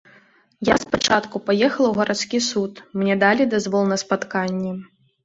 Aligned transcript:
Я 0.67 0.75
спачатку 0.83 1.41
паехала 1.49 1.87
ў 1.89 1.95
гарадскі 1.99 2.39
суд, 2.45 2.81
мне 3.03 3.19
далі 3.25 3.47
дазвол 3.53 3.83
на 3.91 3.99
спатканне. 4.05 4.73